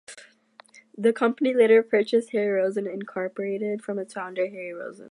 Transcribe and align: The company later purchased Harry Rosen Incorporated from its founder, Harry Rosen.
The 0.97 1.13
company 1.13 1.53
later 1.53 1.83
purchased 1.83 2.31
Harry 2.31 2.47
Rosen 2.59 2.87
Incorporated 2.87 3.83
from 3.83 3.99
its 3.99 4.15
founder, 4.15 4.47
Harry 4.49 4.73
Rosen. 4.73 4.99